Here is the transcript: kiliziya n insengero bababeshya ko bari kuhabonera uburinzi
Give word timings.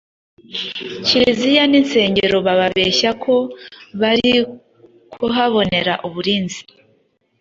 kiliziya 1.05 1.63
n 1.71 1.73
insengero 1.79 2.37
bababeshya 2.45 3.11
ko 3.23 3.35
bari 3.99 4.31
kuhabonera 5.13 5.93
uburinzi 6.07 6.61